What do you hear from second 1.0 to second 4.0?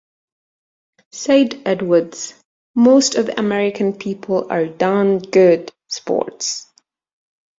Said Edwards, Most of the American